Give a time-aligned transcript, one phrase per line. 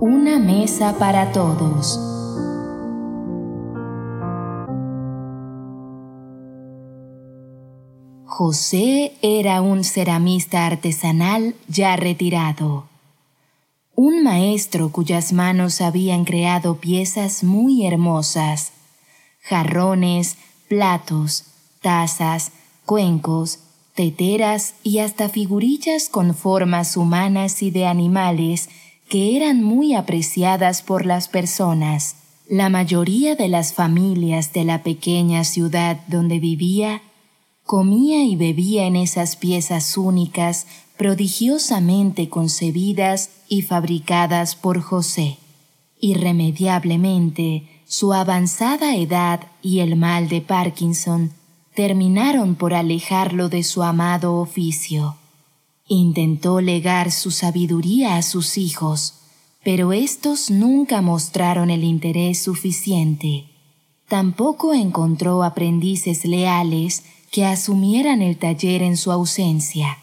[0.00, 1.98] Una mesa para todos.
[8.24, 12.86] José era un ceramista artesanal ya retirado.
[13.96, 18.70] Un maestro cuyas manos habían creado piezas muy hermosas,
[19.40, 20.36] jarrones,
[20.68, 21.46] platos,
[21.82, 22.52] tazas,
[22.86, 23.58] cuencos,
[23.94, 28.68] teteras y hasta figurillas con formas humanas y de animales
[29.08, 32.16] que eran muy apreciadas por las personas.
[32.48, 37.02] La mayoría de las familias de la pequeña ciudad donde vivía
[37.64, 45.36] comía y bebía en esas piezas únicas prodigiosamente concebidas y fabricadas por José.
[46.00, 51.32] Irremediablemente, su avanzada edad y el mal de Parkinson
[51.74, 55.16] terminaron por alejarlo de su amado oficio.
[55.88, 59.14] Intentó legar su sabiduría a sus hijos,
[59.64, 63.46] pero éstos nunca mostraron el interés suficiente.
[64.06, 69.98] Tampoco encontró aprendices leales que asumieran el taller en su ausencia.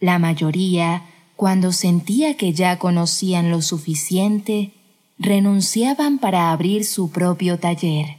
[0.00, 1.04] La mayoría,
[1.36, 4.72] cuando sentía que ya conocían lo suficiente,
[5.18, 8.16] renunciaban para abrir su propio taller.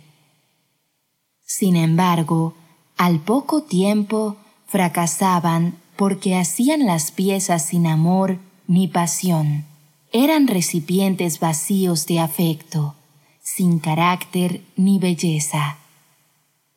[1.45, 2.53] Sin embargo,
[2.97, 4.37] al poco tiempo
[4.67, 9.65] fracasaban porque hacían las piezas sin amor ni pasión.
[10.11, 12.95] Eran recipientes vacíos de afecto,
[13.41, 15.77] sin carácter ni belleza.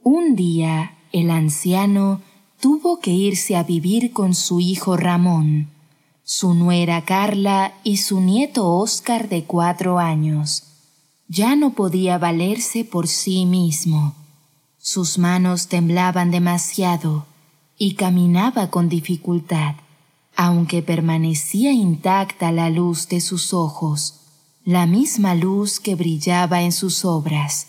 [0.03, 2.21] Un día el anciano
[2.61, 5.69] tuvo que irse a vivir con su hijo Ramón,
[6.25, 10.65] su nuera Carla y su nieto Óscar de cuatro años.
[11.29, 14.15] Ya no podía valerse por sí mismo
[14.91, 17.27] sus manos temblaban demasiado
[17.79, 19.77] y caminaba con dificultad,
[20.37, 24.21] aunque permanecía intacta la luz de sus ojos,
[24.65, 27.69] la misma luz que brillaba en sus obras.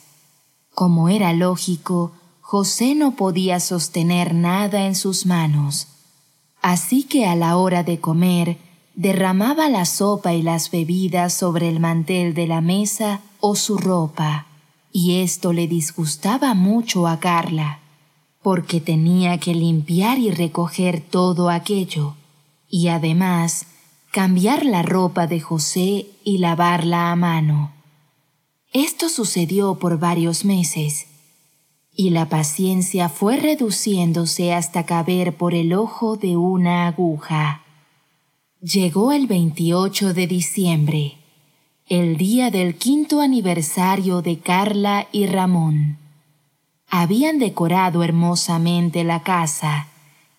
[0.73, 2.11] Como era lógico,
[2.41, 5.87] José no podía sostener nada en sus manos,
[6.61, 8.57] así que a la hora de comer
[8.95, 14.47] derramaba la sopa y las bebidas sobre el mantel de la mesa o su ropa
[14.91, 17.79] y esto le disgustaba mucho a Carla,
[18.41, 22.15] porque tenía que limpiar y recoger todo aquello,
[22.67, 23.67] y además
[24.11, 27.71] cambiar la ropa de José y lavarla a mano.
[28.73, 31.07] Esto sucedió por varios meses,
[31.91, 37.63] y la paciencia fue reduciéndose hasta caber por el ojo de una aguja.
[38.61, 41.19] Llegó el 28 de diciembre
[41.89, 45.97] el día del quinto aniversario de Carla y Ramón.
[46.89, 49.87] Habían decorado hermosamente la casa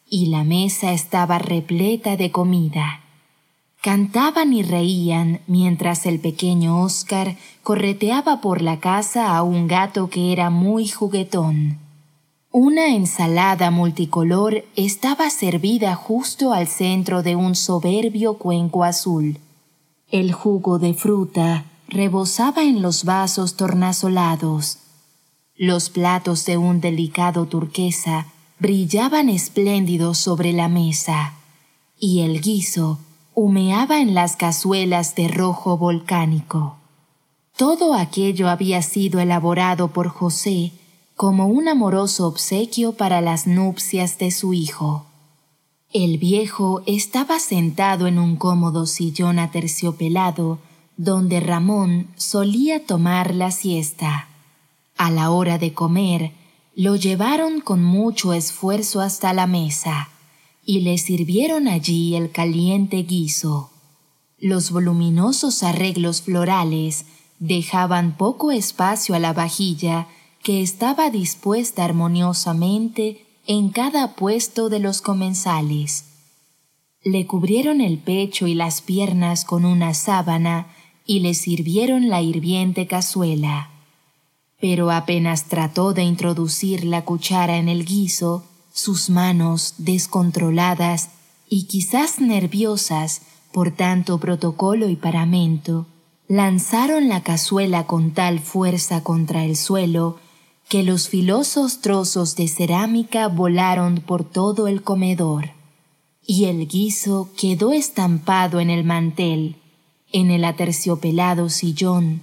[0.08, 3.00] y la mesa estaba repleta de comida.
[3.80, 10.32] Cantaban y reían mientras el pequeño Oscar correteaba por la casa a un gato que
[10.32, 11.78] era muy juguetón.
[12.52, 19.38] Una ensalada multicolor estaba servida justo al centro de un soberbio cuenco azul
[20.10, 24.78] el jugo de fruta rebosaba en los vasos tornasolados.
[25.62, 28.28] Los platos de un delicado turquesa
[28.60, 31.34] brillaban espléndidos sobre la mesa,
[31.98, 32.98] y el guiso
[33.34, 36.76] humeaba en las cazuelas de rojo volcánico.
[37.58, 40.72] Todo aquello había sido elaborado por José
[41.14, 45.04] como un amoroso obsequio para las nupcias de su hijo.
[45.92, 50.58] El viejo estaba sentado en un cómodo sillón aterciopelado
[50.96, 54.29] donde Ramón solía tomar la siesta.
[55.00, 56.32] A la hora de comer,
[56.74, 60.10] lo llevaron con mucho esfuerzo hasta la mesa
[60.62, 63.70] y le sirvieron allí el caliente guiso.
[64.36, 67.06] Los voluminosos arreglos florales
[67.38, 70.06] dejaban poco espacio a la vajilla
[70.42, 76.04] que estaba dispuesta armoniosamente en cada puesto de los comensales.
[77.02, 80.66] Le cubrieron el pecho y las piernas con una sábana
[81.06, 83.69] y le sirvieron la hirviente cazuela.
[84.60, 91.10] Pero apenas trató de introducir la cuchara en el guiso, sus manos, descontroladas
[91.48, 93.22] y quizás nerviosas
[93.52, 95.86] por tanto protocolo y paramento,
[96.28, 100.18] lanzaron la cazuela con tal fuerza contra el suelo
[100.68, 105.50] que los filosos trozos de cerámica volaron por todo el comedor,
[106.24, 109.56] y el guiso quedó estampado en el mantel,
[110.12, 112.22] en el aterciopelado sillón,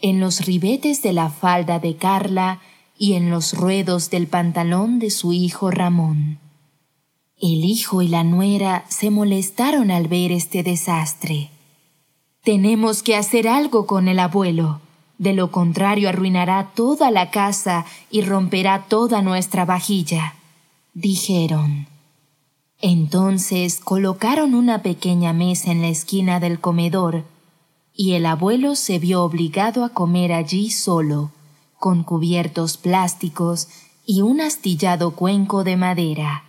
[0.00, 2.60] en los ribetes de la falda de Carla
[2.98, 6.38] y en los ruedos del pantalón de su hijo Ramón.
[7.38, 11.50] El hijo y la nuera se molestaron al ver este desastre.
[12.42, 14.80] Tenemos que hacer algo con el abuelo.
[15.18, 20.34] De lo contrario arruinará toda la casa y romperá toda nuestra vajilla,
[20.94, 21.88] dijeron.
[22.80, 27.24] Entonces colocaron una pequeña mesa en la esquina del comedor,
[27.96, 31.30] y el abuelo se vio obligado a comer allí solo,
[31.78, 33.68] con cubiertos plásticos
[34.04, 36.44] y un astillado cuenco de madera.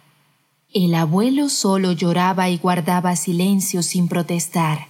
[0.73, 4.87] El abuelo solo lloraba y guardaba silencio sin protestar.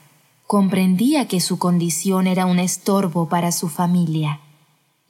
[0.48, 4.40] Comprendía que su condición era un estorbo para su familia,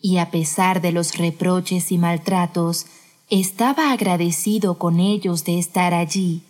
[0.02, 2.86] y a pesar de los reproches y maltratos,
[3.30, 6.42] estaba agradecido con ellos de estar allí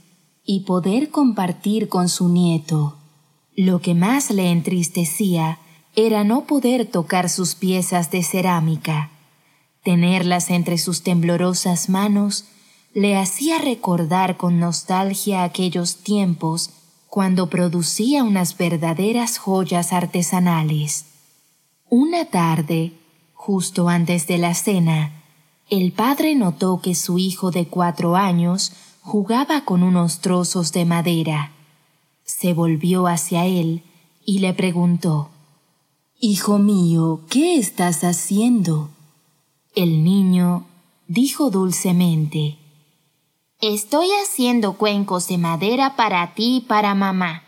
[0.45, 2.95] y poder compartir con su nieto.
[3.59, 5.57] Lo que más le entristecía
[5.95, 9.09] era no poder tocar sus piezas de cerámica.
[9.81, 12.45] Tenerlas entre sus temblorosas manos
[12.93, 16.69] le hacía recordar con nostalgia aquellos tiempos
[17.09, 21.05] cuando producía unas verdaderas joyas artesanales.
[21.89, 22.93] Una tarde,
[23.33, 25.23] justo antes de la cena,
[25.71, 31.56] el padre notó que su hijo de cuatro años jugaba con unos trozos de madera.
[32.39, 33.81] Se volvió hacia él
[34.23, 35.31] y le preguntó,
[36.19, 38.91] Hijo mío, ¿qué estás haciendo?
[39.73, 40.67] El niño
[41.07, 42.59] dijo dulcemente,
[43.59, 47.41] Estoy haciendo cuencos de madera para ti y para mamá,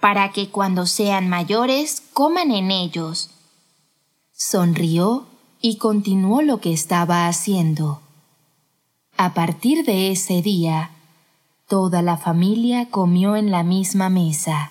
[0.00, 3.28] para que cuando sean mayores coman en ellos.
[4.32, 5.26] Sonrió
[5.60, 8.00] y continuó lo que estaba haciendo.
[9.18, 10.95] A partir de ese día,
[11.68, 14.70] toda la familia comió en la misma mesa.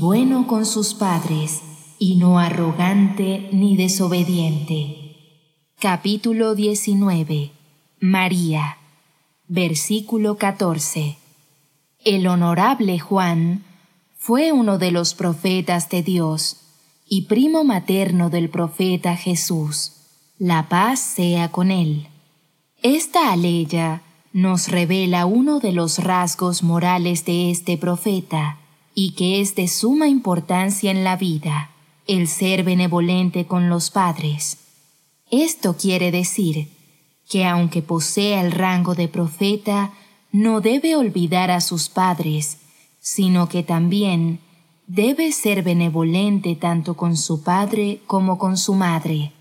[0.00, 1.60] Bueno con sus padres,
[1.98, 4.96] y no arrogante ni desobediente.
[5.78, 7.52] Capítulo 19.
[8.00, 8.78] María.
[9.46, 11.18] Versículo 14.
[12.02, 13.62] El honorable Juan
[14.16, 16.56] fue uno de los profetas de Dios
[17.06, 19.92] y primo materno del profeta Jesús.
[20.38, 22.08] La paz sea con él.
[22.82, 24.00] Esta aleya
[24.32, 28.56] nos revela uno de los rasgos morales de este profeta,
[28.94, 31.70] y que es de suma importancia en la vida,
[32.06, 34.58] el ser benevolente con los padres.
[35.30, 36.68] Esto quiere decir
[37.28, 39.92] que aunque posea el rango de profeta,
[40.32, 42.58] no debe olvidar a sus padres,
[43.00, 44.40] sino que también
[44.88, 49.32] debe ser benevolente tanto con su padre como con su madre.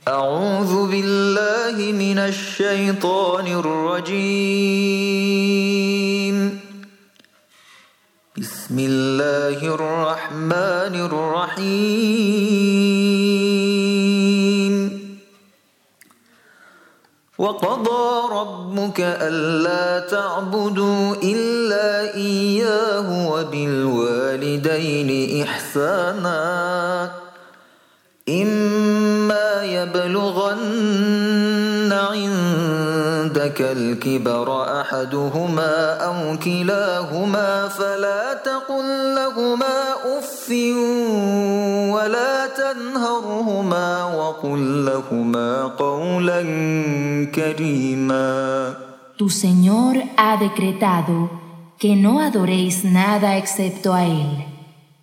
[8.70, 11.90] بسم الله الرحمن الرحيم.
[17.38, 25.10] وقضى ربك ألا تعبدوا إلا إياه وبالوالدين
[25.42, 27.12] إحسانا.
[28.30, 31.49] إما يبلغن
[33.39, 39.77] عندك الكبر أحدهما أو كلاهما فلا تقل لهما
[40.19, 40.51] أف
[41.95, 46.41] ولا تنهرهما وقل لهما قولا
[47.35, 48.75] كريما
[49.17, 51.31] Tu Señor ha decretado
[51.79, 54.33] que no adoréis nada excepto a Él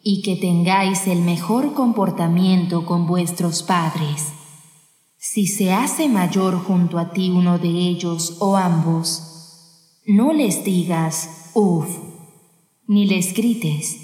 [0.03, 4.34] y que tengáis el mejor comportamiento con vuestros padres.
[5.18, 11.50] Si se hace mayor junto a ti uno de ellos o ambos, no les digas
[11.54, 11.88] uff,
[12.86, 13.96] ni les grites,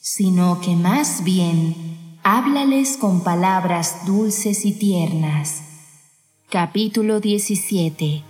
[0.00, 5.62] sino que más bien háblales con palabras dulces y tiernas.
[6.50, 8.24] Capítulo 17,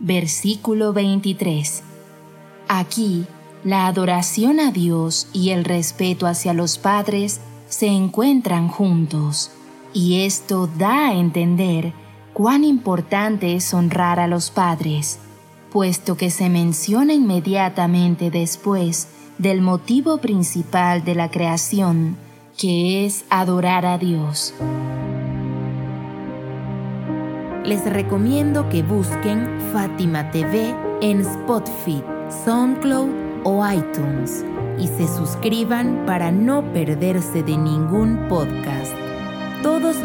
[0.00, 1.82] versículo 23.
[2.68, 3.26] Aquí,
[3.62, 9.52] la adoración a Dios y el respeto hacia los padres se encuentran juntos,
[9.92, 11.92] y esto da a entender
[12.32, 15.18] cuán importante es honrar a los padres,
[15.72, 22.16] puesto que se menciona inmediatamente después del motivo principal de la creación,
[22.56, 24.54] que es adorar a Dios.
[27.64, 32.02] Les recomiendo que busquen Fátima TV en Spotify,
[32.44, 33.10] SoundCloud
[33.44, 34.44] o iTunes
[34.78, 38.99] y se suscriban para no perderse de ningún podcast.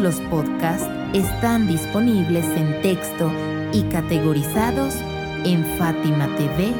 [0.00, 3.30] Los podcasts están disponibles en texto
[3.72, 4.96] y categorizados
[5.44, 6.74] en fatimatv.es.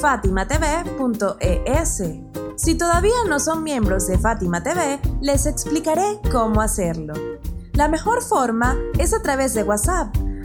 [0.00, 2.02] fatimatv.es.
[2.56, 7.14] Si todavía no son miembros de Fátima TV, les explicaré cómo hacerlo.
[7.72, 10.14] La mejor forma es a través de WhatsApp.